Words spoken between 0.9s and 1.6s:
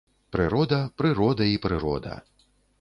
прырода